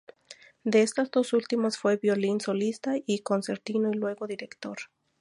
De 0.63 0.81
estas 0.81 1.11
dos 1.11 1.31
últimas 1.31 1.77
fue 1.77 1.97
violín 1.97 2.41
solista 2.41 2.93
y 3.05 3.19
concertino, 3.19 3.91
y 3.91 3.93
luego 3.93 4.25
director. 4.25 4.77